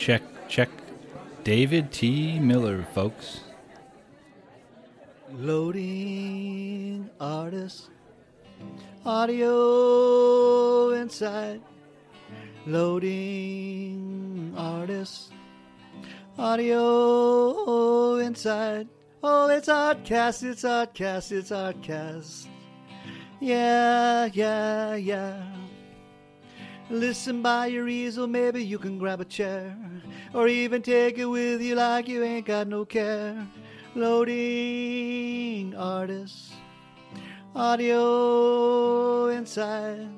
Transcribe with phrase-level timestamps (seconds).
[0.00, 0.70] check, check.
[1.44, 2.38] David T.
[2.38, 3.40] Miller, folks.
[5.30, 7.90] Loading artist,
[9.04, 11.60] audio inside.
[12.66, 15.32] Loading artist,
[16.38, 18.88] audio inside.
[19.22, 22.46] Oh, it's Ahtcast, it's Ahtcast, it's Ahtcast.
[23.38, 25.42] Yeah, yeah, yeah.
[26.90, 29.76] Listen by your easel, maybe you can grab a chair.
[30.34, 33.46] Or even take it with you like you ain't got no care.
[33.94, 36.52] Loading artists,
[37.54, 40.08] audio inside.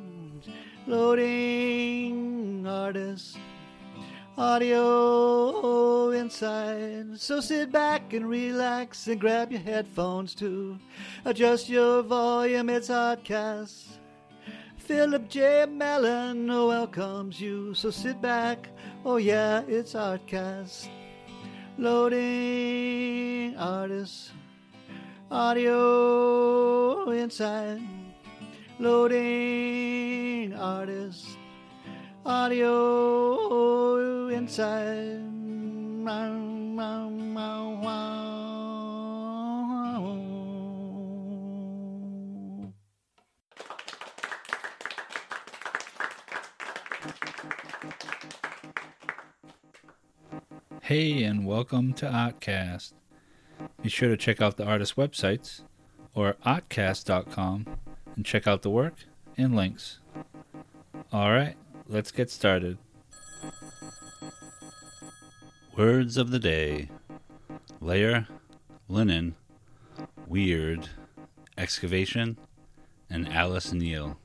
[0.86, 3.36] Loading artists,
[4.38, 7.20] audio inside.
[7.20, 10.78] So sit back and relax and grab your headphones too.
[11.26, 13.98] Adjust your volume, it's Ahtcast.
[14.82, 15.66] Philip J.
[15.70, 17.72] Mellon oh, welcomes you.
[17.72, 18.68] So sit back,
[19.04, 20.88] oh yeah, it's Ahtcast.
[21.78, 24.32] Loading artists,
[25.30, 27.80] audio inside.
[28.80, 31.36] Loading artists,
[32.26, 35.32] audio inside.
[50.86, 52.94] Hey, and welcome to Ahtcast.
[53.80, 55.62] Be sure to check out the artist websites
[56.12, 57.66] or ahtcast.com
[58.16, 58.96] and check out the work
[59.38, 60.00] and links.
[61.12, 61.54] All right,
[61.86, 62.78] let's get started.
[65.76, 66.88] Words of the day
[67.80, 68.26] layer,
[68.88, 69.36] linen,
[70.26, 70.88] weird,
[71.56, 72.38] excavation,
[73.08, 74.18] and Alice Neel.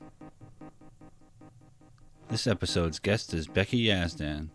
[2.28, 4.48] This episode's guest is Becky Yazdan,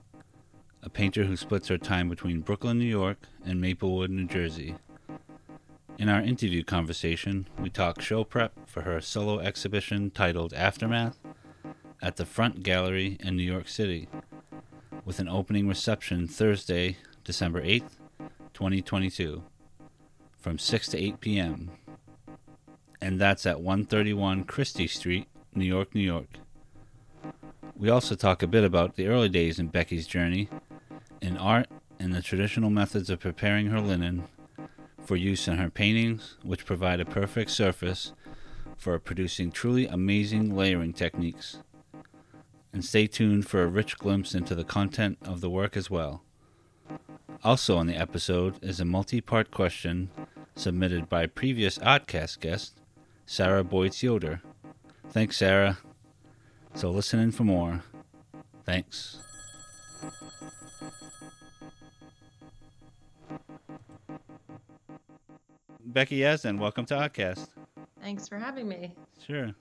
[0.83, 4.75] a painter who splits her time between Brooklyn, New York, and Maplewood, New Jersey.
[5.97, 11.19] In our interview conversation, we talk show prep for her solo exhibition titled Aftermath
[12.01, 14.09] at the Front Gallery in New York City,
[15.05, 17.97] with an opening reception Thursday, December 8th,
[18.53, 19.41] 2022,
[20.38, 21.72] from 6 to 8 p.m.
[22.99, 26.39] And that's at 131 Chrystie Street, New York, New York.
[27.75, 30.49] We also talk a bit about the early days in Becky's journey
[31.23, 31.67] in art
[32.00, 34.28] and the traditional methods of preparing her linen
[35.03, 38.13] for use in her paintings, which provide a perfect surface
[38.78, 41.57] for producing truly amazing layering techniques.
[42.73, 46.23] And stay tuned for a rich glimpse into the content of the work as well.
[47.44, 50.09] Also on the episode is a multi part question
[50.55, 52.79] submitted by previous Ahtcast guest,
[53.25, 54.41] Sarah Boyts Yoder.
[55.09, 55.78] Thanks, Sarah.
[56.73, 57.84] So listen in for more.
[58.66, 59.19] Thanks.
[65.93, 67.47] Becky Yazdan, welcome to Ahtcast.
[68.01, 68.95] Thanks for having me.
[69.25, 69.53] Sure.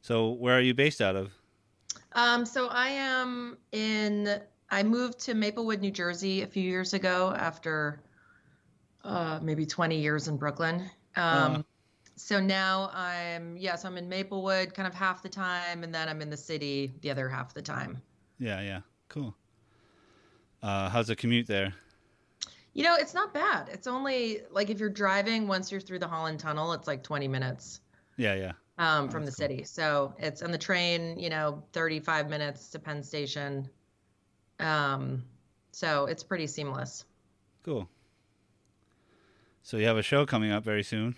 [0.00, 1.32] So, where are you based out of?
[2.12, 4.40] Um, so I am in.
[4.70, 8.00] I moved to Maplewood, New Jersey, a few years ago after
[9.04, 10.90] uh, maybe 20 years in Brooklyn.
[11.16, 11.64] Um, Oh.
[12.18, 16.22] So now I'm yes, I'm in Maplewood, kind of half the time, and then I'm
[16.22, 18.00] in the city the other half the time.
[18.38, 18.80] Yeah, yeah.
[19.08, 19.34] Cool.
[20.62, 21.74] Uh, how's the commute there?
[22.76, 23.70] You know, it's not bad.
[23.72, 27.26] It's only like if you're driving, once you're through the Holland Tunnel, it's like 20
[27.26, 27.80] minutes
[28.18, 28.52] Yeah, yeah.
[28.76, 29.36] um, from the cool.
[29.36, 29.64] city.
[29.64, 33.66] So it's on the train, you know, 35 minutes to Penn Station.
[34.60, 35.24] Um,
[35.72, 37.06] so it's pretty seamless.
[37.62, 37.88] Cool.
[39.62, 41.16] So, you have a show coming up very soon.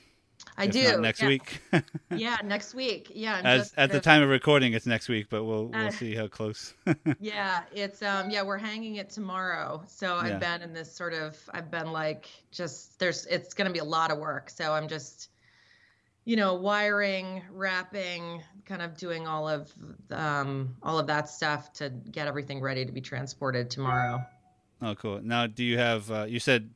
[0.56, 1.28] I if do next yeah.
[1.28, 1.60] week.
[2.10, 3.12] Yeah, next week.
[3.14, 5.90] Yeah, I'm As at the time of recording, it's next week, but we'll we'll Uh,
[5.90, 6.74] see how close.
[7.20, 9.82] Yeah, it's um yeah, we're hanging it tomorrow.
[9.86, 13.72] So I've been in this sort of I've been like just there's it's going to
[13.72, 14.50] be a lot of work.
[14.50, 15.28] So I'm just
[16.24, 19.72] you know, wiring, wrapping, kind of doing all of
[20.10, 24.20] um all of that stuff to get everything ready to be transported tomorrow.
[24.82, 25.20] oh, cool.
[25.22, 26.10] Now, do you have?
[26.10, 26.70] Uh, you said,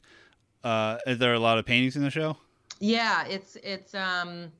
[0.65, 2.37] uh, is there a lot of paintings in the show?
[2.83, 4.53] Yeah, it's it's um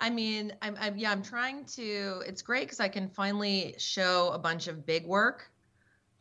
[0.00, 4.30] I mean, I'm, I'm yeah, I'm trying to it's great cuz I can finally show
[4.32, 5.48] a bunch of big work.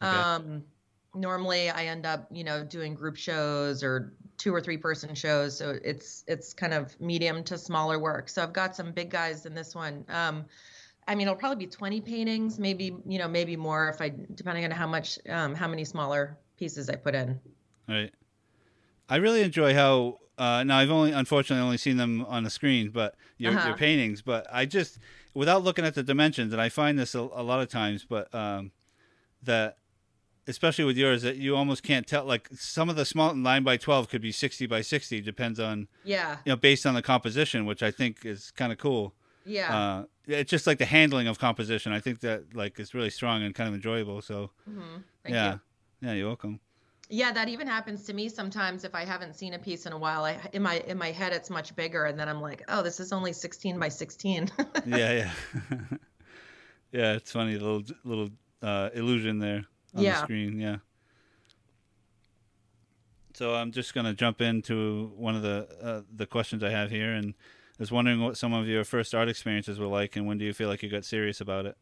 [0.04, 0.16] Okay.
[0.16, 0.66] Um
[1.16, 5.58] normally I end up, you know, doing group shows or two or three person shows,
[5.58, 8.30] so it's it's kind of medium to smaller work.
[8.30, 10.06] So I've got some big guys in this one.
[10.10, 10.46] Um
[11.08, 14.64] I mean, it'll probably be 20 paintings, maybe, you know, maybe more if I depending
[14.64, 17.42] on how much um how many smaller pieces I put in.
[17.88, 18.14] Right.
[19.12, 20.18] I really enjoy how.
[20.38, 23.74] Uh, now I've only unfortunately only seen them on the screen, but your your Uh-huh.
[23.86, 24.22] paintings.
[24.24, 24.98] But I just
[25.36, 28.34] without looking at the dimensions, and I find this a, a lot of times, but
[28.34, 28.72] um,
[29.44, 29.76] that
[30.48, 32.26] especially with yours, that you almost can't tell.
[32.26, 35.88] Like some of the small nine by twelve could be sixty by sixty, depends on
[36.04, 36.38] Yeah.
[36.46, 39.14] you know based on the composition, which I think is kind of cool.
[39.46, 39.76] Yeah.
[39.76, 41.92] Uh, it's just like the handling of composition.
[41.92, 44.22] I think that like is really strong and kind of enjoyable.
[44.22, 45.60] So hmm Thank yeah, you.
[46.08, 46.60] yeah, you're welcome.
[47.14, 49.98] Yeah, that even happens to me sometimes if I haven't seen a piece in a
[49.98, 50.24] while.
[50.24, 53.02] I in my in my head it's much bigger and then I'm like, "Oh, this
[53.02, 54.50] is only 16 by 16."
[54.86, 55.32] yeah, yeah,
[56.94, 57.14] yeah.
[57.14, 58.30] It's funny, little little
[58.62, 60.14] uh, illusion there on Yeah.
[60.14, 60.58] the screen.
[60.58, 60.78] Yeah.
[63.34, 67.12] So I'm just gonna jump into one of the uh, the questions I have here,
[67.12, 70.38] and I was wondering what some of your first art experiences were like, and when
[70.38, 71.76] do you feel like you got serious about it?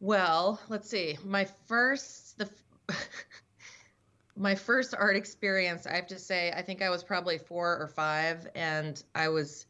[0.00, 1.18] Well, let's see.
[1.24, 2.50] My first the
[4.36, 7.88] my first art experience, I have to say, I think I was probably 4 or
[7.88, 9.66] 5 and I was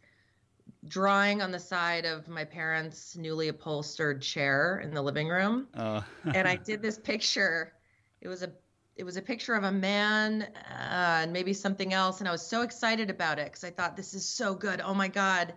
[0.89, 5.69] drawing on the side of my parents' newly upholstered chair in the living room.
[5.75, 6.03] Uh,
[6.35, 7.73] and I did this picture.
[8.21, 8.53] It was a
[8.97, 12.47] it was a picture of a man uh, and maybe something else, and I was
[12.47, 14.83] so excited about it because I thought this is so good.
[14.83, 15.55] Oh my god!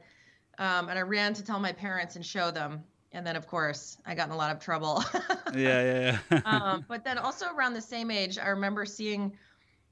[0.57, 2.83] Um, and I ran to tell my parents and show them,
[3.13, 5.03] and then of course I got in a lot of trouble.
[5.53, 6.41] yeah, yeah, yeah.
[6.45, 9.37] um, but then also around the same age, I remember seeing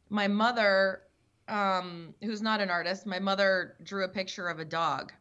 [0.10, 1.04] my mother,
[1.48, 3.06] um, who's not an artist.
[3.06, 5.14] My mother drew a picture of a dog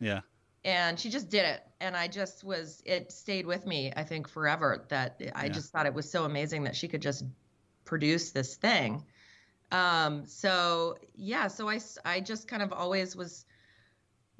[0.00, 0.20] yeah,
[0.64, 4.28] and she just did it and i just was it stayed with me i think
[4.28, 5.52] forever that i Yeah.
[5.52, 7.24] just thought it was so amazing that she could just
[7.84, 9.04] produce this thing
[9.72, 13.44] um so yeah so I I just kind of always was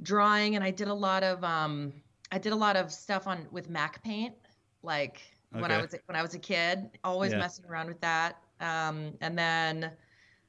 [0.03, 1.93] drawing and i did a lot of um
[2.33, 4.35] i did a lot of stuff on with MacPaint
[4.83, 7.41] like when i was when i was a kid always Yeah.
[7.41, 9.93] messing around with that um and then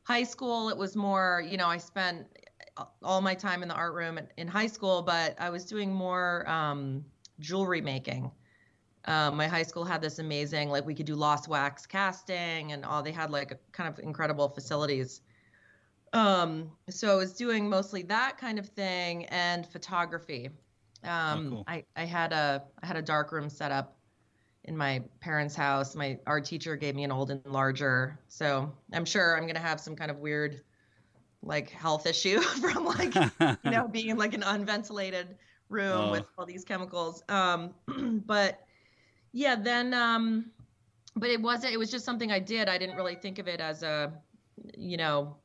[0.04, 2.28] high school it was more you know i spent
[3.04, 5.94] all my time in the art room in- in high school, but I was doing
[5.94, 7.06] more um,
[7.40, 8.32] jewelry making.
[9.06, 12.86] Um, my high school had this amazing, like we could do lost wax casting, and
[12.86, 15.22] all they had like a, kind of incredible facilities.
[16.14, 20.50] Um, so I was doing mostly that kind of thing and photography.
[21.04, 21.64] Um, cool.
[21.68, 23.98] I, I had a I had a dark room set up
[24.66, 25.96] in my parents' house.
[25.96, 29.96] My art teacher gave me an old enlarger, so I'm sure I'm gonna have some
[29.96, 30.62] kind of weird
[31.42, 33.22] like health issue from like
[33.64, 35.38] you know being in like an unventilated
[35.70, 36.12] room Oh.
[36.12, 37.74] with all these chemicals um
[38.26, 38.66] but
[39.32, 40.52] yeah then um
[41.16, 43.62] but it wasn't it was just something i did i didn't really think of it
[43.62, 44.14] as a
[44.78, 45.38] you know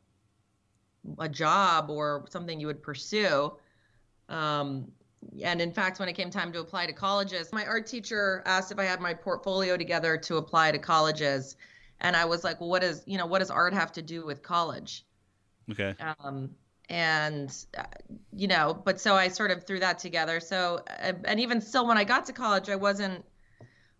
[1.19, 3.53] a job or something you would pursue
[4.29, 4.91] um
[5.43, 8.71] and in fact when it came time to apply to colleges my art teacher asked
[8.73, 11.57] if i had my portfolio together to apply to colleges.
[12.01, 14.25] And i was like well what is you know what does art have to do
[14.27, 15.05] with college?
[15.71, 15.95] Okay.
[16.01, 16.51] um,
[16.91, 17.85] and uh,
[18.33, 20.41] you know but so i sort of threw that together.
[20.41, 23.25] So uh, and even still when i got to college i wasn't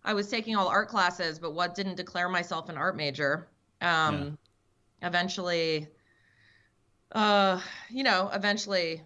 [0.03, 3.47] i was taking all art classes but what didn't declare myself an art major.
[3.81, 4.37] Um
[5.01, 5.87] eventually
[7.11, 9.01] uh you know eventually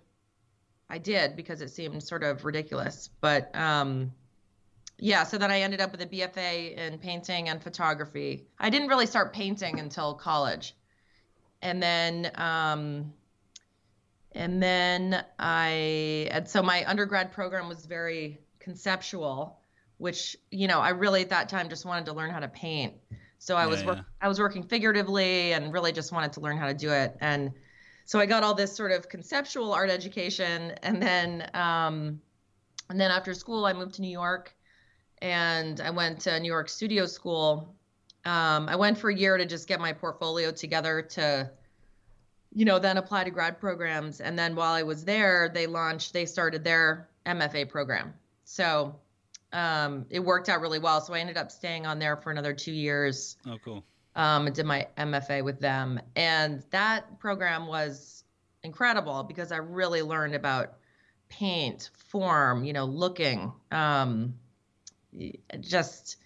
[0.90, 4.12] i did because it seemed sort of ridiculous but um
[4.98, 8.48] yeah so then i ended up with a bfa in painting and photography.
[8.60, 10.76] I didn't really start painting until college.
[11.62, 13.14] And then um
[14.34, 19.60] and then i and so my undergrad program was very conceptual
[19.98, 22.94] which you know i really at that time just wanted to learn how to paint.
[23.38, 24.04] So i Yeah, was work, yeah.
[24.22, 27.16] i was working figuratively and really just wanted to learn how to do it.
[27.22, 27.54] And
[28.10, 32.20] so i got all this sort of conceptual art education and then um
[32.90, 34.56] and then after school i moved to new york
[35.22, 37.76] and i went to new york studio school
[38.26, 41.50] um, I went for a year to just get my portfolio together to,
[42.54, 44.20] you know, then apply to grad programs.
[44.20, 48.14] And then while I was there, they launched, they started their MFA program.
[48.44, 48.96] So
[49.54, 51.00] um, it worked out really well.
[51.02, 53.38] So I ended up staying on there for another two years.
[53.48, 53.84] Oh, cool.
[54.20, 56.00] Um, and did my MFA with them.
[56.16, 58.24] And that program was
[58.64, 60.74] incredible because I really learned about
[61.30, 64.34] paint, form, you know, looking, um,
[65.62, 66.18] just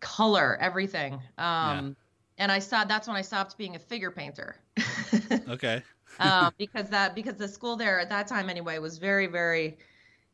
[0.00, 1.20] color, everything.
[1.38, 1.96] Um,
[2.36, 4.56] And I saw that's when I stopped being a figure painter.
[5.48, 5.82] Okay.
[6.18, 9.78] um, because that because the school there at that time anyway was very very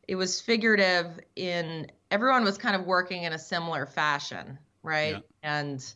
[0.07, 5.59] it was figurative in everyone was kind of working in a similar fashion right Yeah.
[5.59, 5.93] and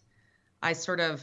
[0.65, 1.21] i sort of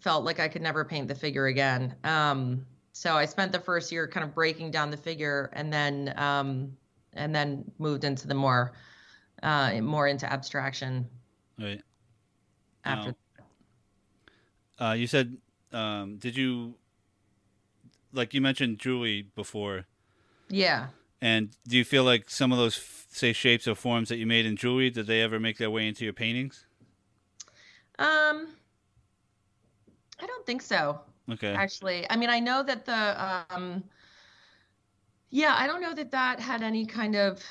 [0.00, 3.90] felt like i could never paint the figure again um, so i spent the first
[3.90, 6.76] year kind of breaking down the figure and then um,
[7.14, 8.72] and then moved into the more
[9.42, 11.06] uh, more into abstraction
[11.58, 11.82] Right.
[12.84, 13.14] after
[14.78, 15.36] Now, uh, you said,
[15.72, 16.74] um, did you,
[18.12, 19.86] like you mentioned Julie before,
[20.48, 20.88] yeah
[21.20, 24.46] And do you feel like some of those, say, shapes or forms that you made
[24.46, 26.67] in jewelry, did they ever make their way into your paintings?
[27.98, 28.48] Um,
[30.20, 31.00] I don't think so.
[31.30, 31.52] Okay.
[31.54, 33.84] Actually, I mean, I know that the um,
[35.30, 37.42] yeah, I don't know that that had any kind of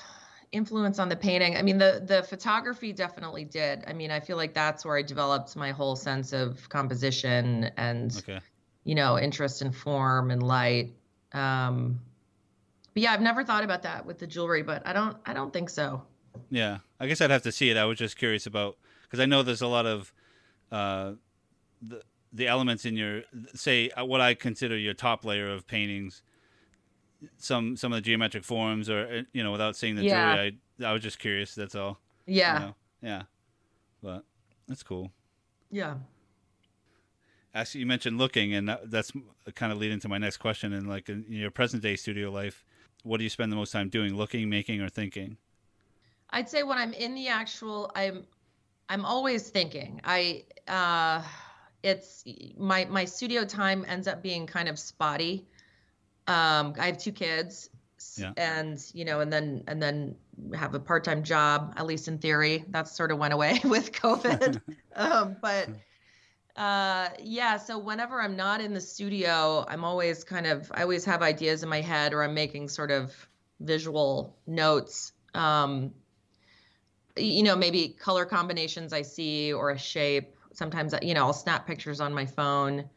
[0.51, 1.55] influence on the painting.
[1.57, 3.83] I mean, the the photography definitely did.
[3.87, 8.15] I mean, I feel like that's where I developed my whole sense of composition and
[8.17, 8.39] Okay.
[8.83, 10.95] you know interest in form and light.
[11.33, 11.99] Um,
[12.93, 15.53] but yeah, I've never thought about that with the jewelry, but I don't I don't
[15.53, 16.01] think so.
[16.49, 17.77] Yeah, I guess I'd have to see it.
[17.77, 20.13] I was just curious about because I know there's a lot of
[20.71, 21.13] uh,
[21.81, 22.01] the
[22.33, 26.21] the elements in your say uh, what I consider your top layer of paintings.
[27.37, 30.35] Some some of the geometric forms, or uh, you know, without seeing the Yeah.
[30.35, 31.55] jewelry, I I was just curious.
[31.55, 31.99] That's all.
[32.27, 32.75] you Yeah, know?
[33.01, 33.23] Yeah,
[34.03, 34.23] but
[34.67, 35.11] that's cool.
[35.71, 35.95] yeah.
[37.55, 39.11] Actually, you mentioned looking, and that, that's
[39.55, 40.73] kind of leading to my next question.
[40.73, 42.63] And like in your present day studio life,
[43.01, 44.15] what do you spend the most time doing?
[44.15, 45.37] Looking, making, or thinking?
[46.29, 48.27] I'd say when I'm in the actual, I'm,
[48.89, 50.01] I'm always thinking.
[50.03, 51.21] I, uh,
[51.83, 52.23] it's
[52.57, 55.47] my my studio time ends up being kind of spotty.
[56.27, 57.69] Um, I have two kids,
[58.17, 58.33] Yeah.
[58.35, 60.15] and you know, and then and then
[60.55, 61.73] have a part time job.
[61.77, 64.61] At least in theory, that sort of went away with COVID.
[64.95, 65.69] um, but
[66.55, 71.05] uh, yeah, so whenever I'm not in the studio, I'm always kind of I always
[71.05, 73.13] have ideas in my head, or I'm making sort of
[73.59, 75.13] visual notes.
[75.33, 75.93] Um,
[77.17, 80.35] you know, maybe color combinations I see or a shape.
[80.53, 82.89] Sometimes, you know, I'll snap pictures on my phone.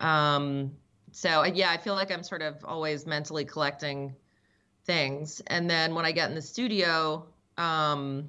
[0.00, 0.72] Um,
[1.12, 4.14] so yeah, I feel like I'm sort of always mentally collecting
[4.84, 5.40] things.
[5.46, 7.26] And then when I get in the studio,
[7.58, 8.28] um,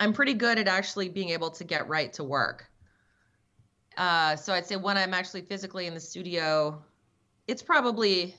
[0.00, 2.68] I'm pretty good at actually being able to get right to work.
[3.96, 6.82] Uh, so I'd say when I'm actually physically in the studio,
[7.46, 8.34] it's probably,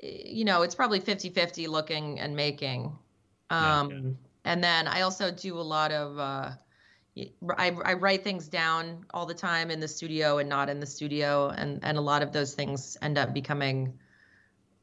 [0.00, 2.96] you know, it's probably 50 50 looking and making.
[3.50, 4.18] Um.
[4.44, 6.52] And then I also do a lot of, uh,
[7.58, 11.48] I write things down all the time in the studio and not in the studio.
[11.48, 13.98] And, and a lot of those things end up becoming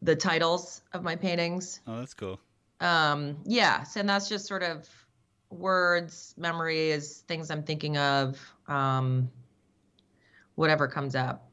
[0.04, 1.80] the titles of my paintings.
[1.88, 2.40] Oh, that's cool.
[2.80, 3.82] Um, yeah.
[3.84, 4.88] So and that's just sort of
[5.50, 9.32] words, memories, things I'm thinking of, um,
[10.56, 11.50] whatever comes up.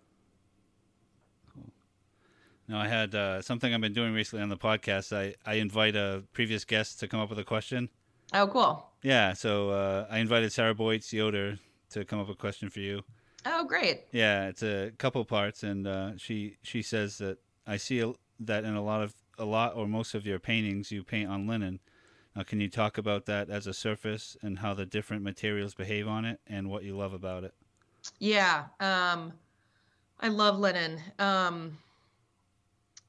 [2.69, 5.17] No, I had uh, something I've been doing recently on the podcast.
[5.17, 7.89] I, I invite a previous guest to come up with a question.
[8.33, 8.87] Oh, cool.
[9.03, 11.59] Yeah, so uh, I invited Sarah Boyts Yoder
[11.91, 13.03] to come up with a question for you.
[13.45, 14.05] Oh, great.
[14.13, 18.65] Yeah, it's a couple parts, and uh, she she says that I see a, that
[18.65, 21.81] in a lot of a lot or most of your paintings you paint on linen.
[22.37, 26.07] Now, can you talk about that as a surface and how the different materials behave
[26.07, 27.55] on it, and what you love about it?
[28.19, 28.67] Yeah.
[28.81, 29.33] Um,
[30.21, 31.01] I love linen.
[31.19, 31.79] Um,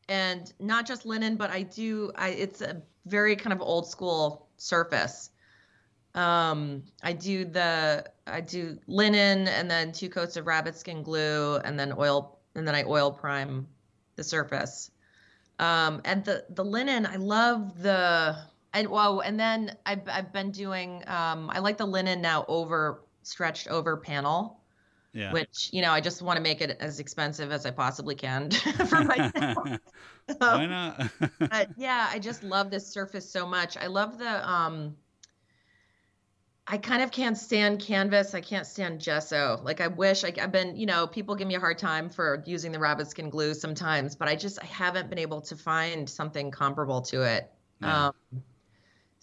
[0.09, 4.47] and not just linen, but I do, I, it's a very kind of old school
[4.57, 5.29] surface.
[6.15, 11.57] Um, I do the, I do linen and then two coats of rabbit skin glue
[11.57, 13.67] and then oil, and then I oil prime
[14.15, 14.91] the surface.
[15.59, 18.37] Um, and the, the linen, I love the,
[18.73, 23.03] and well, and then I've, I've been doing, um, I like the linen now over
[23.23, 24.59] stretched over panel
[25.13, 25.31] Yeah.
[25.31, 28.49] which you know I just want to make it as expensive as I possibly can
[28.87, 29.79] for myself.
[30.39, 31.11] Why not?
[31.39, 33.77] but yeah, I just love this surface so much.
[33.77, 34.95] I love the um
[36.65, 38.33] I kind of can't stand canvas.
[38.33, 39.59] I can't stand gesso.
[39.63, 42.41] Like I wish I, I've been, you know, people give me a hard time for
[42.45, 46.09] using the rabbit skin glue sometimes, but I just I haven't been able to find
[46.09, 47.51] something comparable to it.
[47.81, 48.07] Yeah.
[48.07, 48.13] Um,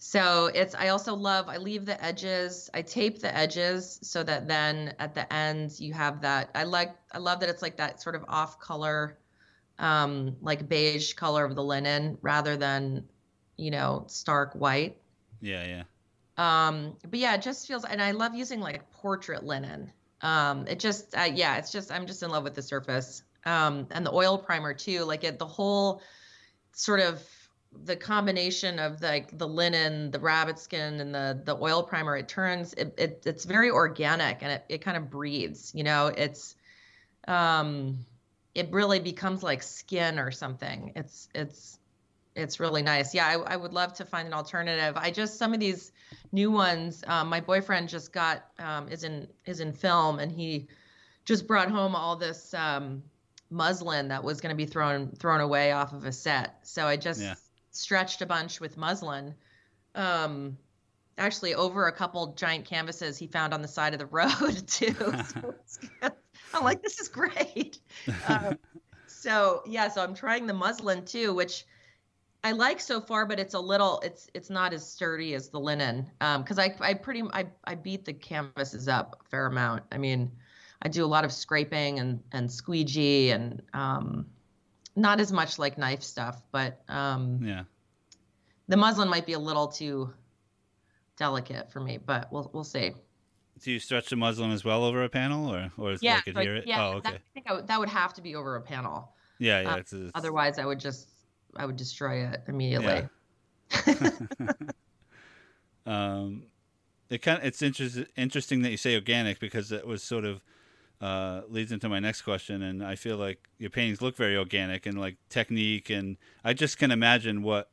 [0.03, 2.71] so it's I also love I leave the edges.
[2.73, 6.49] I tape the edges so that then at the end you have that.
[6.55, 9.19] I like I love that it's like that sort of off color
[9.79, 13.09] um like beige color of the linen rather than
[13.57, 14.97] you know stark white.
[15.39, 15.83] yeah, yeah.
[16.37, 19.93] Um but yeah, it just feels and I love using like portrait linen.
[20.21, 23.23] Um it just uh, yeah, it's just I'm just in love with the surface.
[23.45, 26.01] Um and the oil primer too, like it the whole
[26.73, 27.23] sort of
[27.83, 32.27] the combination of like the linen, the rabbit skin, and the the oil primer, it
[32.27, 35.71] turns it, it it's very organic and it, it kind of breathes.
[35.73, 36.55] You know, it's
[37.27, 38.05] um,
[38.53, 40.93] it really becomes like skin or something.
[40.95, 41.79] It's it's
[42.35, 43.13] it's really nice.
[43.13, 44.95] Yeah, I, I would love to find an alternative.
[44.97, 45.91] I just some of these
[46.31, 47.03] new ones.
[47.07, 50.67] Um, my boyfriend just got um, is in is in film and he
[51.25, 53.03] just brought home all this um,
[53.49, 56.59] muslin that was going to be thrown thrown away off of a set.
[56.63, 57.35] So I just Yeah.
[57.71, 59.33] Stretched a bunch with muslin.
[59.95, 60.57] Um,
[61.17, 64.93] actually, over a couple giant canvases he found on the side of the road too.
[64.93, 65.55] So
[66.53, 67.79] I'm like, this is great.
[68.27, 68.57] Um,
[69.07, 71.65] so yeah, so I'm trying the muslin too, which
[72.43, 75.59] I like so far, but it's a little it's it's not as sturdy as the
[75.59, 76.09] linen.
[76.21, 79.83] Um, because I I pretty I I beat the canvases up a fair amount.
[79.91, 80.31] I mean,
[80.81, 84.25] I do a lot of scraping and and squeegee and um,
[84.95, 87.63] not as much like knife stuff, but um, Yeah.
[88.67, 90.13] the muslin might be a little too
[91.17, 92.93] delicate for me, but we'll we'll see.
[93.61, 96.31] Do you stretch the muslin as well over a panel, or or Yeah, like so
[96.31, 96.67] adhere it?
[96.67, 96.85] yeah.
[96.85, 97.17] oh, that, okay.
[97.17, 99.13] I think I would, that would have to be over a panel.
[99.37, 99.73] Yeah, yeah.
[99.73, 101.09] uh, it's, it's, Otherwise, I would just
[101.55, 103.07] I would destroy it immediately.
[105.85, 106.43] um,
[107.09, 110.41] it kind of, it's interest, interesting that you say organic because it was sort of
[111.01, 114.85] uh, leads into my next question, and I feel like your paintings look very organic
[114.85, 117.69] and like technique, and I just can imagine what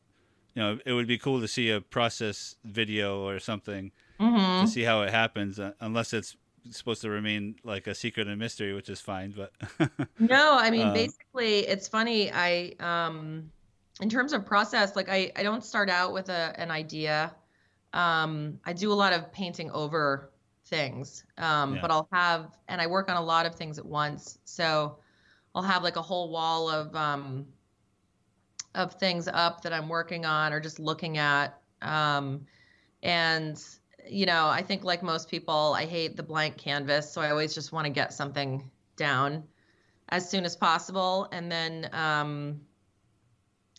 [0.54, 0.78] you know.
[0.86, 5.02] It would be cool to see a process video or something hmm to see how
[5.02, 6.36] it happens, uh, unless it's
[6.70, 9.32] supposed to remain like a secret and mystery, which is fine.
[9.36, 9.52] But
[10.18, 12.30] No, I mean Um, basically it's funny.
[12.32, 13.52] I um
[14.00, 17.34] in terms of process, like I I don't start out with a an idea.
[17.92, 20.32] Um I do a lot of painting over
[20.68, 21.24] things.
[21.38, 21.80] Um Yeah.
[21.82, 24.38] but I'll have and I work on a lot of things at once.
[24.44, 24.98] So
[25.54, 27.46] I'll have like a whole wall of um
[28.74, 31.60] of things up that I'm working on or just looking at.
[31.82, 32.46] Um
[33.02, 33.62] and
[34.08, 37.54] you know, I think like most people, I hate the blank canvas, so I always
[37.54, 39.44] just want to get something down
[40.10, 42.60] as soon as possible and then um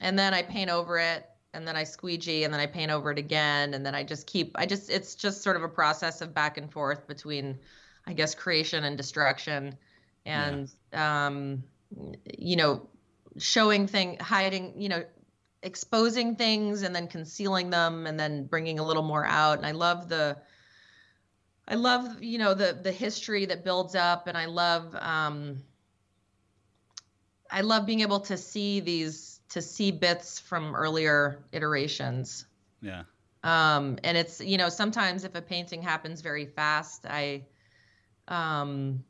[0.02, 3.12] and then I paint over it and then I squeegee and then I paint over
[3.12, 6.22] it again and then I just keep I just it's just sort of a process
[6.22, 7.60] of back and forth between
[8.06, 9.78] I guess creation and destruction.
[10.26, 11.64] And um
[12.38, 12.88] you know
[13.38, 15.04] showing thing hiding you know
[15.64, 19.58] exposing things and then concealing them and then bringing a little more out.
[19.58, 20.38] And I love the
[21.68, 25.64] I love you know the the history that builds up and I love um
[27.52, 32.46] I love being able to see these to see bits from earlier iterations.
[32.82, 33.04] yeah,
[33.44, 37.48] Um and it's you know sometimes if a painting happens very fast I
[38.28, 39.04] um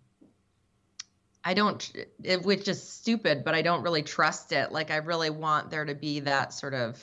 [1.43, 1.91] I don't
[2.23, 5.85] it which is stupid but I don't really trust it like I really want there
[5.85, 7.01] to be that sort of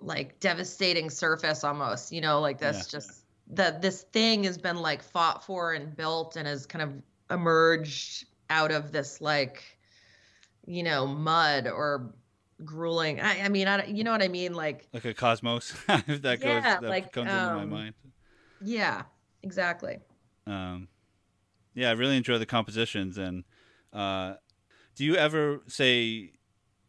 [0.00, 2.90] like devastating surface almost you know like this Yeah.
[2.90, 7.02] just that this thing has been like fought for and built and has kind of
[7.30, 9.73] emerged out of this like
[10.66, 12.14] you know mud or
[12.64, 15.74] grueling i, I mean I, you know what i mean like like a cosmos
[16.08, 17.94] if that goes Yeah, that like, comes into my um, mind.
[18.60, 19.02] yeah
[19.42, 19.98] exactly
[20.46, 20.88] Um,
[21.74, 23.18] yeah, I really enjoy the compositions.
[23.18, 23.44] And
[23.92, 24.34] uh,
[24.94, 26.32] do you ever say,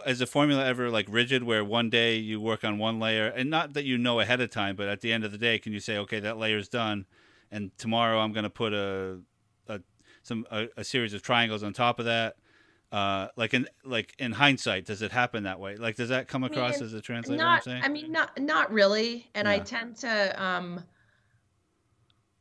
[0.06, 3.50] is the formula ever like rigid, where one day you work on one layer, and
[3.50, 5.74] not that you know ahead of time, but at the end of the day, can
[5.74, 7.06] you say, okay, that layer's done,
[7.52, 9.20] and tomorrow I'm going to put a,
[9.68, 9.80] a
[10.22, 12.36] some a, a series of triangles on top of that.
[12.92, 15.76] Uh, like in like in hindsight, does it happen that way?
[15.76, 17.42] Like, does that come across mean, as a translator?
[17.44, 17.84] not I'm saying?
[17.84, 20.84] i mean not not really and i tend to um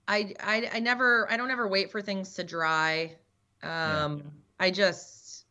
[0.07, 3.17] I, I i never i don't ever wait for things to dry
[3.63, 4.23] um
[4.61, 5.47] i just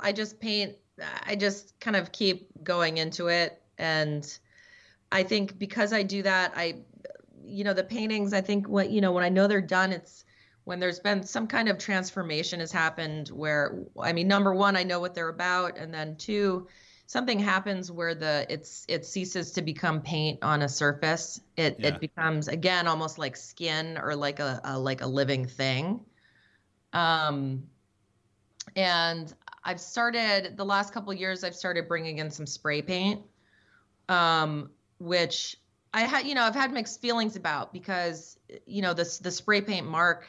[0.00, 0.74] i just paint
[1.26, 4.38] i just kind of keep going into it and
[5.12, 6.74] i think because i do that i
[7.44, 10.24] you know the paintings i think what you know when i know they're done it's
[10.64, 14.82] when there's been some kind of transformation has happened where i mean number one i
[14.82, 16.66] know what they're about and then two
[17.06, 21.88] something happens where the it's it ceases to become paint on a surface it Yeah.
[21.88, 26.00] it becomes again almost like skin or like a, a like a living thing
[26.92, 27.64] um
[28.76, 33.20] and i've started the last couple years i've started bringing in some spray paint
[34.08, 35.56] um which
[35.92, 39.60] i had you know i've had mixed feelings about because you know this the spray
[39.60, 40.26] paint mark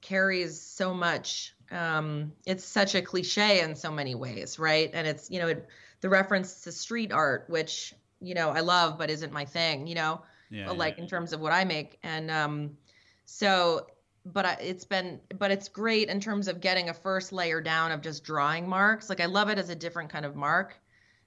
[0.00, 5.30] carries so much um it's such a cliche in so many ways right and it's
[5.30, 5.66] you know it,
[6.00, 9.94] the reference to street art which you know i love but isn't my thing you
[9.94, 10.78] know yeah, but yeah.
[10.78, 11.98] like in terms of what I make.
[12.02, 12.76] And um,
[13.24, 13.86] so,
[14.24, 17.92] but I, it's been, but it's great in terms of getting a first layer down
[17.92, 19.08] of just drawing marks.
[19.08, 20.78] Like I love it as a different kind of mark,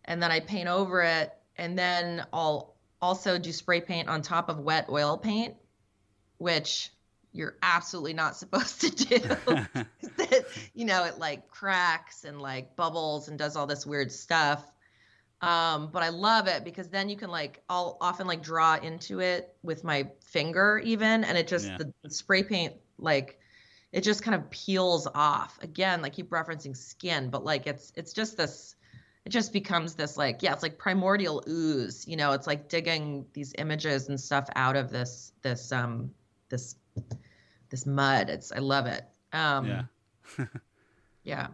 [0.06, 4.50] and then I paint over it, and then I'll also do spray paint on top
[4.50, 5.56] of wet oil paint,
[6.38, 6.92] which
[7.32, 9.20] you're absolutely not supposed to do.
[10.18, 14.64] It- you know, it like cracks and like bubbles and does all this weird stuff
[15.42, 19.20] um but i love it because then you can like i'll often like draw into
[19.22, 21.78] it with my finger even and it just Yeah.
[21.78, 23.40] the, the spray paint like
[23.92, 28.14] it just kind of peels off again like keep referencing skin but like it's it's
[28.14, 28.76] just this
[29.26, 33.26] it just becomes this like yeah it's like primordial ooze you know it's like digging
[33.34, 36.12] these images and stuff out of this this um
[36.50, 36.76] this
[37.70, 39.84] this mud it's i love it um yeah.
[41.24, 41.48] yeah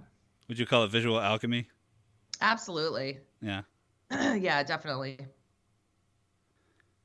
[0.47, 1.67] Would you call it visual alchemy?
[2.41, 3.19] Absolutely.
[3.41, 3.61] Yeah.
[4.11, 5.17] yeah, definitely.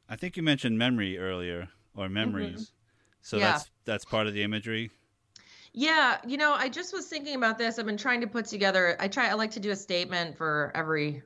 [0.09, 2.73] I think you mentioned memory earlier or memories.
[3.23, 3.53] So Yeah.
[3.53, 4.90] that's that's part of the imagery.
[5.73, 7.79] Yeah, you know, I just was thinking about this.
[7.79, 8.97] I've been trying to put together.
[9.01, 9.29] I try.
[9.29, 11.23] I like to do a statement for every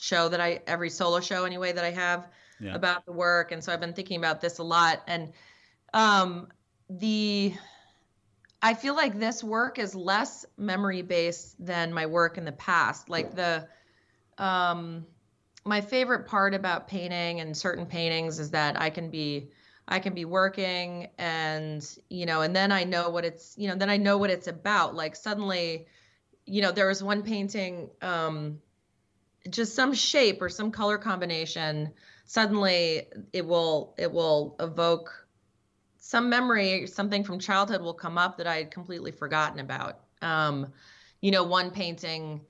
[0.00, 2.28] show that I, every solo show anyway that I have
[2.60, 2.74] Yeah.
[2.76, 5.02] about the work, and so I've been thinking about this a lot.
[5.06, 5.32] And
[5.92, 6.48] um,
[6.88, 7.54] the,
[8.60, 13.08] I feel like this work is less memory based than my work in the past.
[13.08, 13.68] Like the,
[14.38, 15.06] um,
[15.64, 19.50] my favorite part about painting and certain paintings is that I can be
[19.86, 23.76] I can be working and you know and then I know what it's you know
[23.76, 24.94] then I know what it's about.
[24.94, 25.86] Like suddenly
[26.46, 28.60] you know there was one painting um
[29.48, 31.92] just some shape or some color combination.
[32.24, 35.21] Suddenly it will it will evoke
[36.04, 40.72] some memory something from childhood will come up that I had completely forgotten about um
[41.20, 42.40] you know one painting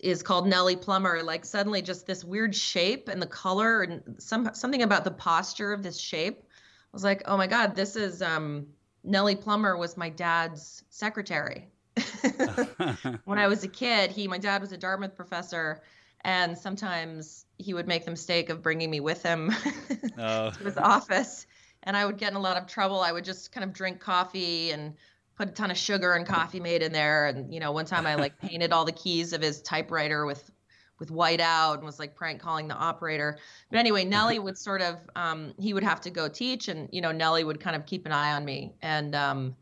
[0.00, 1.22] is- called Nellie Plummer.
[1.22, 5.72] Like suddenly, just this weird shape and the color and some something about the posture
[5.72, 6.42] of this shape.
[6.42, 8.66] I was like, oh my god, this is um,
[9.04, 11.68] Nellie Plummer was my dad's secretary.
[13.24, 15.82] when I was a kid, he my dad was a Dartmouth professor,
[16.22, 19.50] and sometimes he would make the mistake of bringing me with him
[20.18, 21.46] oh, to his office,
[21.86, 23.00] and I would get in a lot of trouble.
[23.00, 24.94] I would just kind of drink coffee and
[25.36, 27.26] put a ton of sugar and coffee made in there.
[27.26, 30.50] And you know, one time I like painted all the keys of his typewriter with
[30.98, 33.38] with white out and was like prank calling the operator.
[33.70, 37.00] But anyway, Nellie would sort of um, he would have to go teach, and you
[37.00, 38.74] know, Nellie would kind of keep an eye on me.
[38.82, 39.56] And um,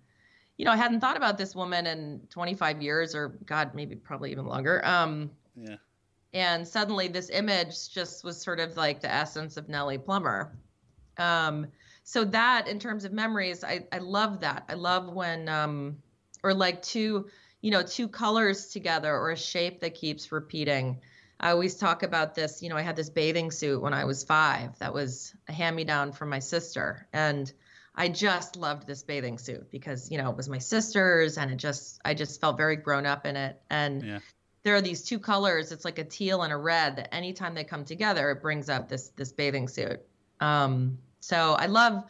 [0.57, 4.31] you know, I hadn't thought about this woman in 25 years, or God, maybe probably
[4.31, 4.85] even longer.
[4.85, 5.77] Um, yeah.
[6.33, 10.57] and suddenly this image just was sort of like the essence of Nellie Plummer.
[11.19, 11.67] Um,
[12.05, 14.65] so that in terms of memories, I, I love that.
[14.69, 15.97] I love when um,
[16.43, 17.27] or like two,
[17.63, 21.01] you know, two colors together or a shape that keeps repeating.
[21.41, 24.23] I always talk about this, you know, I had this bathing suit when I was
[24.23, 27.09] five that was a hand me down from my sister.
[27.15, 27.51] And
[27.95, 31.57] I just loved this bathing suit because, you know, it was my sister's and it
[31.57, 33.61] just, I just felt very grown up in it.
[33.71, 34.19] And Yeah.
[34.63, 37.65] there are these two colors it's like a teal and a red that anytime they
[37.65, 40.01] come together it brings up this this bathing suit
[40.41, 42.05] um so i love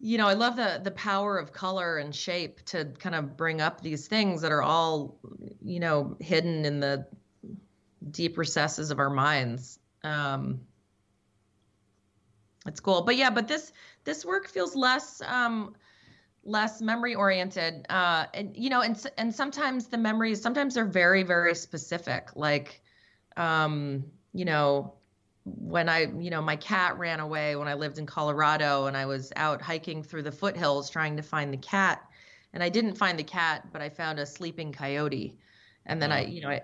[0.00, 3.60] you know i love the the power of color and shape to kind of bring
[3.60, 5.18] up these things that are all
[5.62, 7.06] you know hidden in the
[8.10, 9.78] deep recesses of our minds.
[10.02, 10.60] Um
[12.66, 13.02] it's cool.
[13.02, 13.72] But yeah but this
[14.04, 15.74] this work feels less um
[16.44, 21.22] less memory oriented uh and you know and and sometimes the memories sometimes they're very
[21.22, 22.30] very specific.
[22.34, 22.82] Like
[23.36, 24.94] um you know
[25.44, 29.04] when i you know my cat ran away when i lived in colorado and i
[29.06, 32.02] was out hiking through the foothills trying to find the cat
[32.52, 35.36] and i didn't find the cat but i found a sleeping coyote
[35.86, 36.26] and then i Oh.
[36.28, 36.62] you know i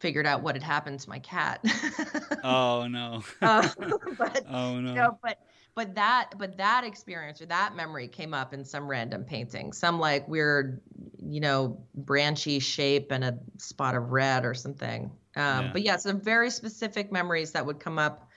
[0.00, 1.64] figured out what had happened to my cat
[2.44, 3.22] Oh no.
[3.42, 3.68] uh,
[4.18, 4.88] but oh no.
[4.88, 5.38] you know, but
[5.74, 9.98] but that but that experience or that memory came up in some random painting, some
[9.98, 10.80] like weird,
[11.18, 15.10] you know, branchy shape and a spot of red or something.
[15.36, 15.70] Um, Yeah.
[15.72, 18.30] But yeah, some very specific memories that would come up.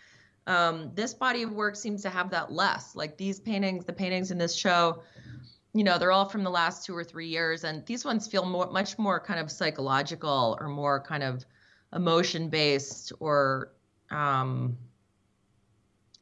[0.47, 2.95] Um, this body of work seems to have that less.
[2.95, 5.03] Like these paintings, the paintings in this show,
[5.73, 8.45] you know, they're all from the last two or three years, and these ones feel
[8.45, 11.45] more, much more kind of psychological or more kind of
[11.93, 13.71] emotion based or
[14.12, 14.77] um,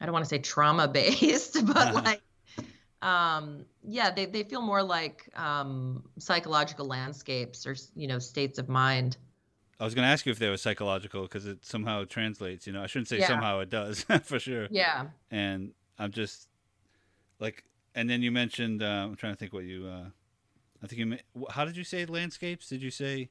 [0.00, 2.22] I don't want to say trauma based, but like,
[3.02, 8.68] um, yeah, they, they feel more like um, psychological landscapes or, you know, states of
[8.68, 9.16] mind.
[9.80, 12.66] I was going to ask you if they were psychological because it somehow translates.
[12.66, 13.28] You know, I shouldn't say Yeah.
[13.28, 14.66] somehow it does for sure.
[14.70, 15.06] Yeah.
[15.30, 16.48] And I'm just
[17.38, 17.64] like,
[17.94, 18.82] and then you mentioned.
[18.82, 19.86] Uh, I'm trying to think what you.
[19.86, 20.06] Uh,
[20.82, 21.18] I think you.
[21.50, 22.68] How did you say landscapes?
[22.68, 23.30] Did you say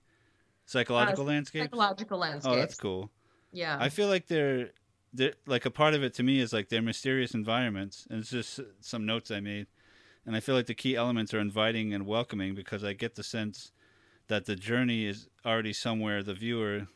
[0.66, 1.66] psychological landscapes?
[1.66, 2.54] Psychological landscapes.
[2.56, 3.12] oh, that's cool.
[3.52, 3.78] Yeah.
[3.80, 4.72] I feel like they're,
[5.14, 8.30] they're like a part of it to me is like they're mysterious environments, and it's
[8.30, 9.68] just some notes I made,
[10.26, 13.24] and I feel like the key elements are inviting and welcoming because I get the
[13.24, 13.72] sense
[14.28, 16.88] that the journey is already somewhere the viewer,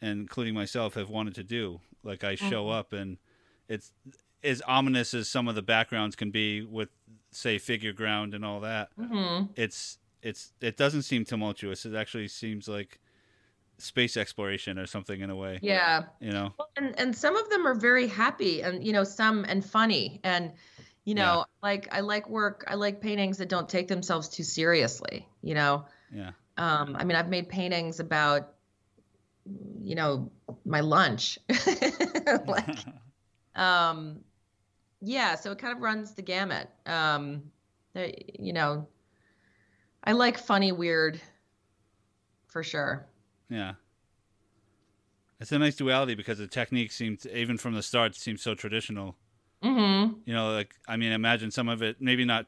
[0.00, 1.80] and including myself, have wanted to do.
[2.02, 2.78] Like I show Mhm.
[2.78, 3.18] up and
[3.68, 3.92] it's
[4.44, 6.90] as ominous as some of the backgrounds can be with,
[7.32, 8.90] say, figure ground and all that.
[8.96, 11.84] hmm It's it's it doesn't seem tumultuous.
[11.86, 13.00] It actually seems like
[13.78, 15.58] space exploration or something in a way.
[15.62, 16.04] Yeah.
[16.20, 16.54] You know.
[16.58, 20.20] Well, and and some of them are very happy and you know some and funny
[20.24, 20.52] and
[21.04, 25.28] you know like I like work I like paintings that don't take themselves too seriously
[25.42, 25.84] you know
[26.14, 26.32] Yeah.
[26.58, 28.54] Um I mean I've made paintings about
[29.82, 30.30] you know
[30.64, 31.38] my lunch
[32.46, 32.78] like
[33.54, 34.20] um
[35.00, 37.42] yeah so it kind of runs the gamut um
[38.38, 38.86] you know
[40.06, 41.20] I like funny weird
[42.46, 43.06] for sure.
[43.50, 43.74] Yeah.
[45.40, 49.16] It's a nice duality because the technique seems, even from the start, seems so traditional.
[49.62, 50.20] Mm-hmm.
[50.24, 52.46] You know, like I mean, imagine some of it, maybe not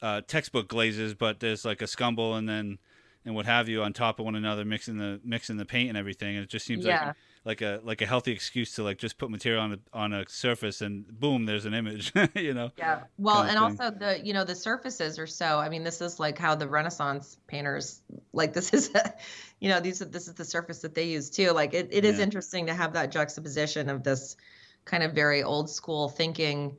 [0.00, 2.78] uh, textbook glazes, but there's like a scumble and then
[3.26, 5.98] and what have you on top of one another, mixing the mixing the paint and
[5.98, 6.36] everything.
[6.36, 7.12] And it just seems Yeah.
[7.44, 10.12] like like a like a healthy excuse to like just put material on a on
[10.12, 12.12] a surface and boom, there's an image.
[12.34, 12.70] you know.
[12.78, 13.00] Yeah.
[13.18, 13.86] Well, kind and thing.
[13.86, 15.58] also the you know the surfaces are so.
[15.58, 18.00] I mean, this is like how the Renaissance painters
[18.32, 18.90] like this is,
[19.60, 21.50] you know, these are this is the surface that they use too.
[21.50, 22.24] Like it, it is Yeah.
[22.24, 24.36] interesting to have that juxtaposition of this
[24.84, 26.76] kind of very old school thinking,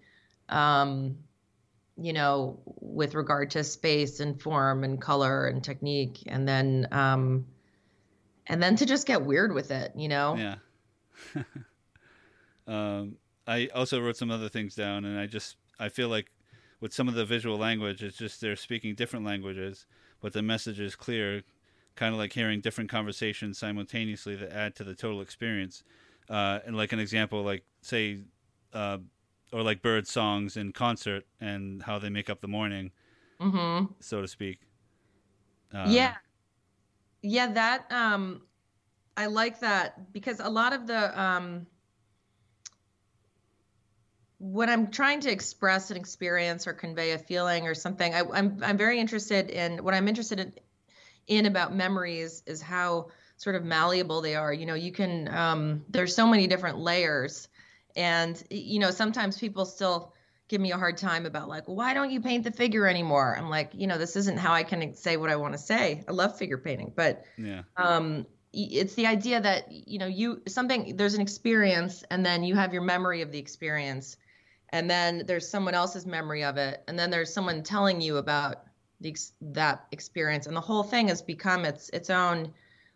[0.48, 1.18] um,
[2.00, 7.46] you know, with regard to space and form and color and technique, and then um,
[8.48, 10.36] and then to just get weird with it, you know.
[10.38, 11.44] Yeah.
[12.68, 16.32] um, I also wrote some other things down, and I just I feel like
[16.80, 19.86] with some of the visual language, it's just they're speaking different languages,
[20.22, 21.44] but the message is clear.
[21.96, 25.84] Kind of like hearing different conversations simultaneously that add to the total experience.
[26.30, 28.20] Uh, and like an example, like say,
[28.72, 29.00] uh,
[29.52, 32.92] or like bird songs in concert and how they make up the morning,
[33.40, 33.94] Mm-hmm.
[34.00, 34.60] so to speak.
[35.74, 36.14] Uh, yeah
[37.22, 38.42] yeah that um
[39.18, 41.68] i like that because a lot of the um
[44.40, 48.60] when i'm trying to express an experience or convey a feeling or something I, i'm
[48.64, 50.54] i'm very interested in what i'm interested in
[51.28, 55.86] in about memories is how sort of malleable they are you know you can um
[55.90, 57.50] there's so many different layers
[57.98, 60.14] and you know sometimes people still
[60.48, 63.50] give me a hard time about like why don't you paint the figure anymore i'm
[63.50, 66.12] like you know this isn't how i can say what i want to say i
[66.12, 67.64] love figure painting but Yeah.
[67.76, 72.56] um it's the idea that you know you something there's an experience and then you
[72.56, 74.16] have your memory of the experience
[74.70, 78.64] and then there's someone else's memory of it and then there's someone telling you about
[79.02, 82.54] the that experience and the whole thing has become its its own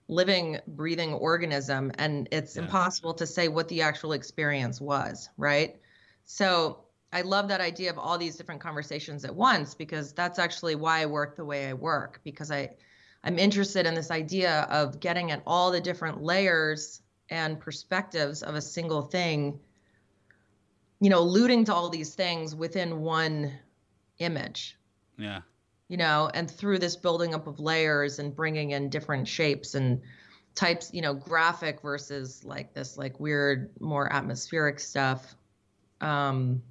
[0.07, 2.63] living breathing organism and it's Yeah.
[2.63, 5.79] impossible to say what the actual experience was right
[6.25, 6.83] so
[7.13, 11.01] i love that idea of all these different conversations at once because that's actually why
[11.01, 12.69] i work the way i work because i
[13.23, 18.55] i'm interested in this idea of getting at all the different layers and perspectives of
[18.55, 19.59] a single thing
[20.99, 23.51] you know alluding to all these things within one
[24.19, 24.77] image
[25.17, 25.41] Yeah.
[25.91, 30.01] You know, and through this building up of layers and bringing in different shapes and
[30.55, 35.35] types, you know, graphic versus like this like weird, more atmospheric stuff.
[35.99, 36.63] Um,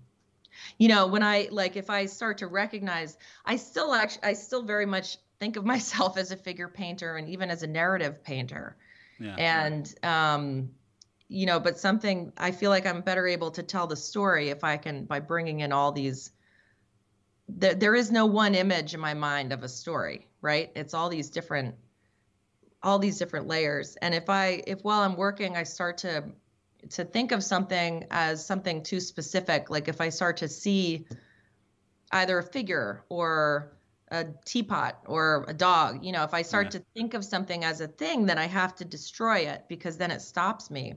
[0.79, 4.63] you know, when I like if I start to recognize, I still actually, I still
[4.63, 8.79] very much think of myself as a figure painter and even as a narrative painter
[9.19, 9.35] Yeah.
[9.37, 10.71] and um
[11.29, 14.65] you know but something i feel like i'm better able to tell the story if
[14.65, 16.33] i can by bringing in all these
[17.59, 20.73] there, there is no one image in my mind of a story right?
[20.75, 21.75] It's all these different
[22.83, 23.97] all these different layers.
[23.97, 26.25] And if i if while i'm working i start to
[26.91, 31.07] to think of something as something too specific like if i start to see
[32.13, 33.77] either a figure or
[34.09, 36.81] a teapot or a dog you know if i start Yeah.
[36.81, 40.11] to think of something as a thing then i have to destroy it because then
[40.11, 40.95] it stops me.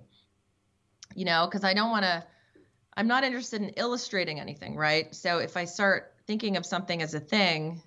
[1.16, 2.24] You know because i don't want to
[2.96, 5.14] i'm not interested in illustrating anything right?
[5.14, 7.82] So if i start thinking of something as a thing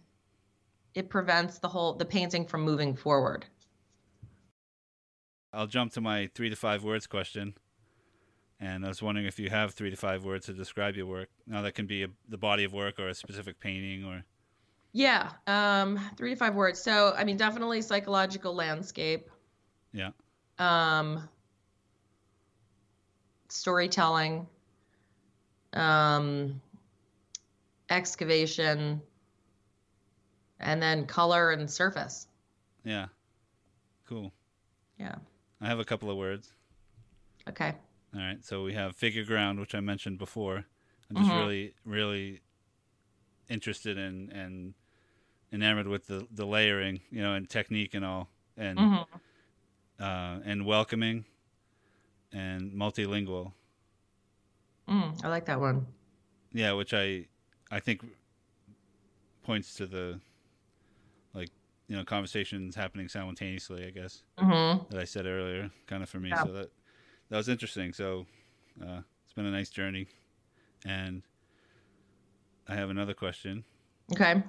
[0.94, 3.44] it prevents the whole the painting from moving forward
[5.52, 7.54] I'll jump to my three to five words question.
[8.60, 11.28] And I was wondering if you have three to five words to describe your work.
[11.46, 14.24] Now, that can be a, the body of work or a specific painting or.
[14.92, 19.30] yeah um three to five words so i mean definitely psychological landscape
[19.92, 20.10] Yeah.
[20.58, 21.26] um
[23.48, 24.46] storytelling
[25.72, 26.60] um
[27.90, 29.00] excavation
[30.60, 32.26] and then color and surface
[32.84, 33.06] Yeah.
[34.08, 34.32] Cool.
[34.98, 35.16] yeah
[35.60, 36.52] I have a couple of words.
[37.48, 37.74] okay
[38.14, 38.44] All right.
[38.44, 40.64] So we have figure ground, which I mentioned before.
[41.10, 41.36] I'm just Mhm.
[41.38, 42.40] really, really
[43.48, 44.74] interested in and
[45.52, 49.06] enamored with the, the layering, you know, and technique and all, and Mhm.
[50.00, 51.24] uh, and welcoming,
[52.32, 53.52] and multilingual.
[54.88, 55.86] mm, i like that one
[56.52, 57.26] Yeah, which I
[57.70, 58.02] I think
[59.42, 60.20] points to the
[61.34, 61.50] like
[61.88, 63.86] you know conversations happening simultaneously.
[63.86, 66.34] I guess hmm that I said earlier, kind of for me.
[66.34, 66.36] Yeah.
[66.36, 66.70] So that
[67.30, 67.94] that was interesting.
[67.94, 68.26] So
[68.82, 70.08] uh, it's been a nice journey,
[70.84, 71.22] and
[72.68, 73.64] I have another question.
[74.12, 74.42] okay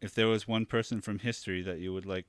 [0.00, 2.26] If there was one person from history that you would like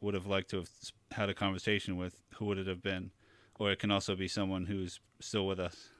[0.00, 0.70] would have liked to have
[1.12, 3.12] had a conversation with, who would it have been?
[3.58, 5.90] Or it can also be someone who's still with us.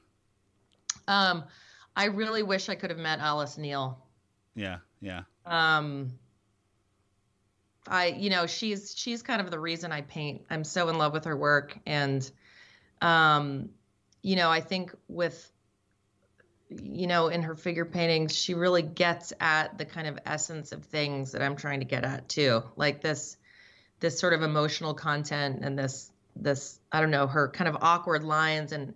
[1.09, 1.45] um
[1.97, 3.99] i really wish i could have met alice neel.
[4.55, 6.13] Yeah, yeah, um
[7.91, 10.43] I, you know, she's she's kind of the reason I paint.
[10.51, 12.29] I'm so in love with her work, and,
[13.01, 13.71] um,
[14.23, 15.51] you know, I think with,
[16.69, 20.85] you know, in her figure paintings, she really gets at the kind of essence of
[20.85, 23.37] things that I'm trying to get at too, like this,
[23.99, 28.23] this sort of emotional content and this this I don't know her kind of awkward
[28.23, 28.95] lines and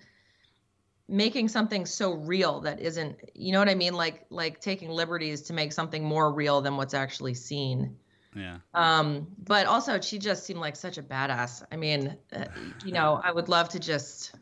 [1.09, 5.43] making something so real that isn't you know what i mean like like taking liberties
[5.43, 7.97] to make something more real than what's actually seen
[8.35, 8.59] Yeah.
[8.73, 12.47] um but also she just seemed like such a badass i mean uh,
[12.85, 14.35] you know i would love to just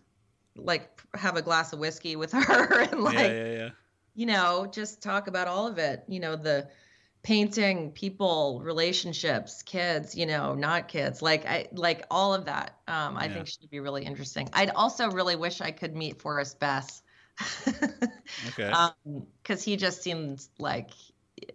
[0.55, 3.69] like have a glass of whiskey with her and like yeah, yeah, yeah.
[4.15, 6.69] you know just talk about all of it you know the
[7.23, 13.17] painting people relationships kids you know not kids like i like all of that um
[13.17, 13.35] i Yeah.
[13.35, 17.03] think should be really interesting i'd also really wish i could meet forrest bess
[18.49, 18.73] Okay.
[18.73, 18.93] um
[19.43, 20.91] because he just seems like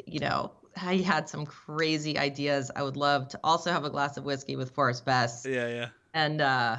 [0.05, 0.51] you know
[0.89, 4.55] he had some crazy ideas i would love to also have a glass of whiskey
[4.55, 5.89] with forrest bess yeah, yeah.
[6.13, 6.77] and uh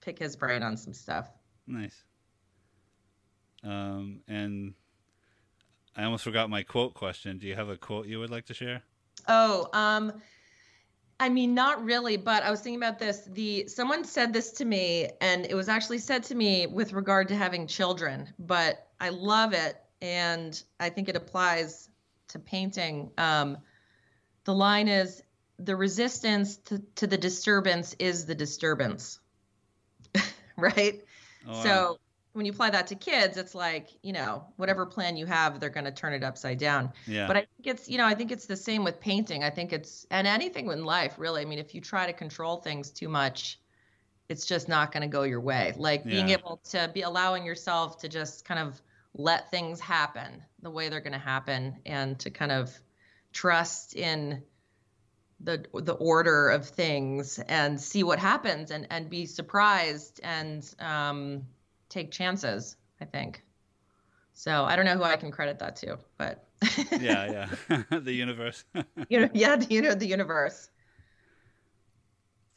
[0.00, 1.30] pick his brain on some stuff
[1.66, 2.04] Nice.
[3.62, 4.74] Um, and
[5.98, 7.38] I almost forgot my quote question.
[7.38, 8.82] Do you have a quote you would like to share?
[9.26, 10.12] Oh, um,
[11.18, 13.28] I mean, not really, but I was thinking about this.
[13.32, 17.26] The someone said this to me, and it was actually said to me with regard
[17.28, 21.88] to having children, but I love it, and I think it applies
[22.28, 23.10] to painting.
[23.18, 23.58] Um,
[24.44, 25.20] the line is,
[25.58, 29.18] "The resistance to, to the disturbance is the disturbance,"
[30.56, 31.02] right?
[31.44, 31.98] Oh, so
[32.38, 35.70] when you apply that to kids, it's like you know, whatever plan you have, they're
[35.70, 38.32] going to turn it upside down yeah, but I think it's, you know, I think
[38.32, 39.44] it's the same with painting.
[39.44, 41.42] I think it's, and anything in life, really.
[41.42, 43.60] I mean, if you try to control things too much,
[44.28, 45.74] it's just not going to go your way.
[45.76, 46.36] Like being Yeah.
[46.38, 48.80] able to be allowing yourself to just kind of
[49.14, 52.80] let things happen the way they're going to happen and to kind of
[53.32, 54.42] trust in
[55.40, 61.46] the the order of things and see what happens and and be surprised and um
[61.88, 63.42] take chances i think
[64.32, 66.48] so i don't know who i can credit that to but
[67.00, 67.82] yeah, yeah.
[67.98, 68.64] the universe.
[69.08, 70.70] you know, yeah, you know, the universe.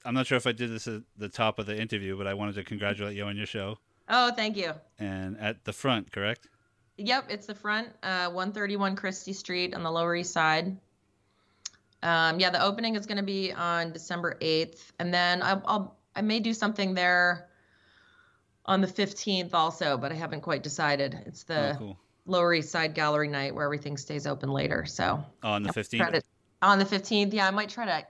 [0.03, 2.33] I'm not sure if I did this at the top of the interview, but I
[2.33, 3.77] wanted to congratulate you on your show.
[4.09, 4.73] Oh, thank you.
[4.97, 6.47] And at the front, correct?
[6.97, 10.75] Yep, it's the front, uh, 131 Chrystie Street on the Lower East Side.
[12.03, 15.97] Um, yeah, the opening is going to be on December 8th, and then I'll, I'll
[16.15, 17.47] I may do something there
[18.65, 21.17] on the 15th also, but I haven't quite decided.
[21.25, 21.99] It's the oh, cool.
[22.25, 24.85] Lower East Side Gallery night where everything stays open later.
[24.85, 26.11] So Oh, on the 15th.
[26.11, 26.21] to-
[26.61, 27.91] on the 15th, yeah, I might try to.
[27.91, 28.01] Uh,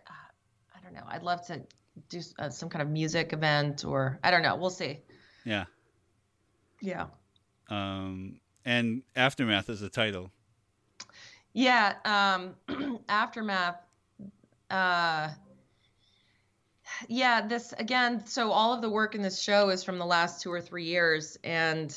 [0.76, 1.04] I don't know.
[1.08, 1.62] I'd love to
[2.10, 4.56] do uh, some kind of music event, or I don't know.
[4.58, 5.00] We'll see.
[5.46, 5.66] Yeah.
[6.82, 7.06] Yeah.
[7.70, 10.32] Um, and Aftermath is the title.
[11.54, 13.76] Yeah, um, aftermath.
[14.70, 15.30] Uh,
[17.08, 18.26] yeah, this again.
[18.26, 20.86] So all of the work in this show is from the last two or three
[20.86, 21.96] years, and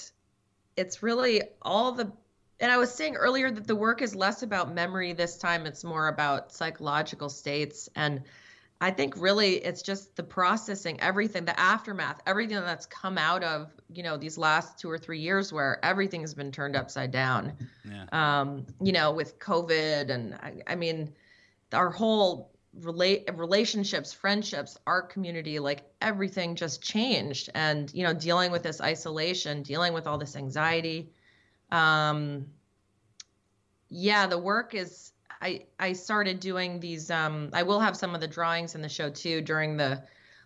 [0.76, 2.12] it's really all the.
[2.60, 5.84] And I was saying earlier that the work is less about memory this time; it's
[5.84, 8.22] more about psychological states, and
[8.80, 13.72] I think really it's just the processing, everything, the aftermath, everything that's come out of
[13.92, 17.52] you know these last two or three years where everything has been turned upside down
[17.84, 18.06] Yeah.
[18.12, 21.12] um, you know, with COVID, and I, I mean,
[21.72, 28.50] our whole relate relationships, friendships, our community, like everything just changed, and you know, dealing
[28.52, 31.10] with this isolation, dealing with all this anxiety.
[31.70, 32.46] Um,
[33.88, 35.12] yeah, the work is.
[35.40, 37.10] I I started doing these.
[37.10, 40.02] Um, I will have some of the drawings in the show too during the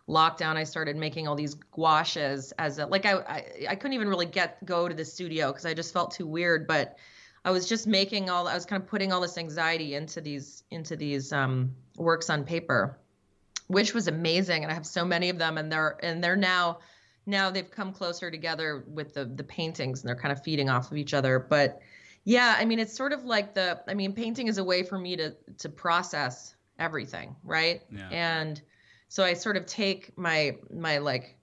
[0.08, 4.08] lockdown i started making all these gouaches as a like i i, I couldn't even
[4.08, 6.96] really get go to the studio because i just felt too weird but
[7.44, 10.64] I was just making all I was kind of putting all this anxiety into these
[10.70, 12.98] into these um, works on paper,
[13.66, 14.62] which was amazing.
[14.62, 16.78] And I have so many of them, and they're and they're now
[17.26, 20.90] now they've come closer together with the the paintings, and they're kind of feeding off
[20.90, 21.38] of each other.
[21.38, 21.80] But
[22.24, 24.98] yeah, I mean, it's sort of like the I mean, painting is a way for
[24.98, 27.82] me to to process everything, right?
[27.90, 28.08] Yeah.
[28.10, 28.60] And
[29.08, 31.36] so I sort of take my my like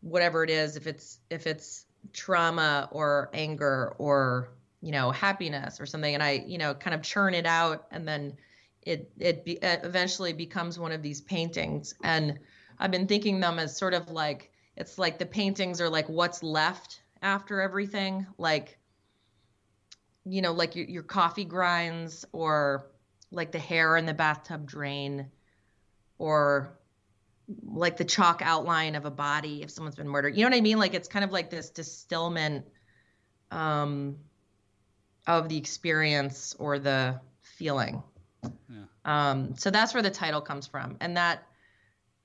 [0.00, 4.50] whatever it is, if it's if it's trauma or anger or
[4.80, 8.06] you know happiness or something and i you know kind of churn it out and
[8.06, 8.36] then
[8.86, 11.94] it it, be, it eventually becomes one of these paintings.
[12.02, 12.38] And
[12.78, 16.42] i've been thinking them as sort of like it's like the paintings are like what's
[16.42, 18.26] left after everything.
[18.38, 18.78] Like
[20.24, 22.90] you know like your, your coffee grinds or
[23.30, 25.30] like the hair in the bathtub drain
[26.18, 26.78] or
[27.62, 30.36] like the chalk outline of a body if someone's been murdered.
[30.36, 30.78] You know what i mean?
[30.78, 32.64] Like it's kind of like this distillment
[33.50, 34.16] um
[35.26, 38.02] of the experience or the feeling.
[38.68, 38.84] Yeah.
[39.04, 41.46] Um, so that's where the title comes from, and that,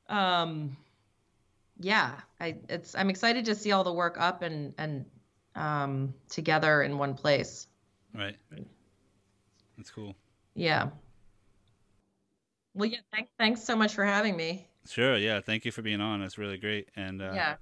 [0.07, 0.77] um,
[1.79, 5.05] yeah, I it's I'm excited to see all the work up and and
[5.55, 7.67] um, together in one place.
[8.13, 8.37] Right.
[9.77, 10.15] That's cool.
[10.55, 10.89] Yeah.
[12.73, 12.99] Well, yeah.
[13.13, 13.31] Thanks.
[13.37, 14.67] Thanks so much for having me.
[14.87, 15.17] Sure.
[15.17, 15.41] Yeah.
[15.41, 16.21] Thank you for being on.
[16.21, 16.89] That's really great.
[16.95, 17.55] And uh, yeah.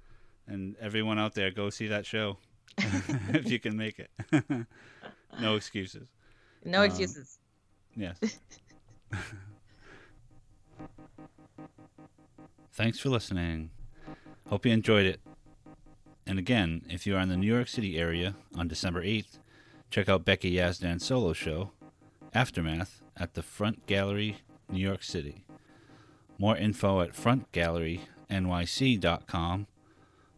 [0.46, 2.38] And everyone out there, go see that show
[2.78, 4.10] if you can make it.
[5.40, 6.08] no excuses.
[6.64, 7.38] No um, excuses.
[7.98, 8.38] Yes.
[12.72, 13.70] Thanks for listening.
[14.48, 15.20] Hope you enjoyed it.
[16.26, 19.40] And again, if you are in the New York City area on December 8th,
[19.90, 21.72] check out Becky Yazdan's solo show,
[22.32, 24.36] Aftermath, at the Front Gallery,
[24.70, 25.44] New York City.
[26.38, 29.66] More info at frontgallerynyc.com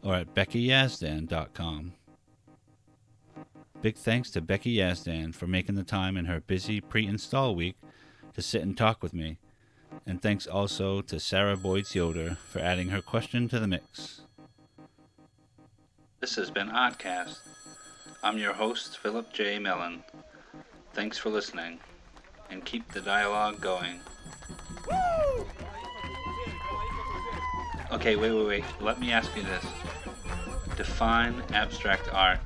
[0.03, 1.93] or at beckyyazdan.com.
[3.81, 7.75] Big thanks to Becky Yazdan for making the time in her busy pre install week
[8.35, 9.39] to sit and talk with me.
[10.05, 14.21] And thanks also to Sarah Boyts Yoder for adding her question to the mix.
[16.19, 17.39] This has been Ahtcast.
[18.21, 19.57] I'm your host, Philip J.
[19.57, 20.03] Mellon.
[20.93, 21.79] Thanks for listening,
[22.51, 23.99] and keep the dialogue going.
[27.91, 28.65] Okay, wait, wait, wait.
[28.79, 29.65] Let me ask you this.
[30.77, 32.39] Define abstract art.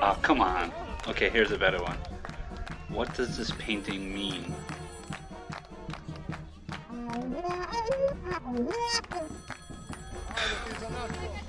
[0.00, 0.72] Oh, come on.
[1.08, 1.96] Okay, here's a better one.
[2.88, 4.54] What does this painting mean?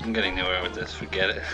[0.02, 1.44] I'm getting nowhere with this, forget it.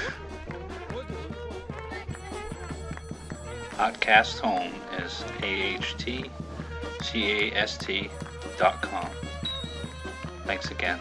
[3.82, 4.74] Ahtcast Home
[5.04, 6.30] is A-H-T-C-A-S-T
[8.58, 9.10] dot com.
[10.46, 11.00] Thanks again.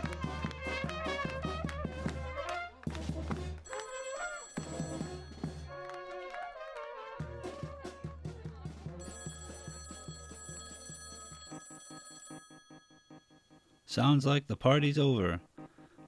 [14.01, 15.41] Sounds like the party's over,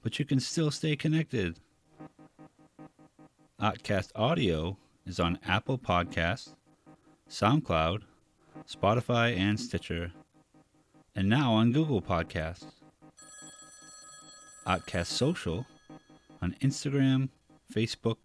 [0.01, 1.59] but you can still stay connected.
[3.61, 6.55] Ahtcast Audio is on Apple Podcasts,
[7.29, 8.01] SoundCloud,
[8.67, 10.11] Spotify, and Stitcher,
[11.15, 12.65] and now on Google Podcasts.
[14.65, 15.67] Ahtcast Social
[16.41, 17.29] on Instagram,
[17.71, 18.17] Facebook,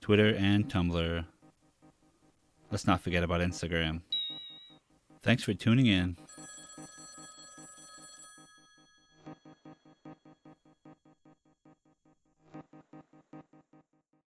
[0.00, 1.24] Twitter, and Tumblr.
[2.72, 4.00] Let's not forget about Instagram.
[5.22, 6.16] Thanks for tuning in.